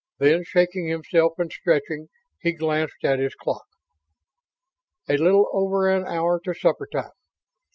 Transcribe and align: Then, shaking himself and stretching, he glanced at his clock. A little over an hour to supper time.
Then, 0.17 0.41
shaking 0.43 0.87
himself 0.87 1.33
and 1.37 1.53
stretching, 1.53 2.07
he 2.39 2.53
glanced 2.53 3.03
at 3.03 3.19
his 3.19 3.35
clock. 3.35 3.67
A 5.07 5.15
little 5.15 5.47
over 5.53 5.87
an 5.91 6.07
hour 6.07 6.39
to 6.43 6.55
supper 6.55 6.87
time. 6.91 7.11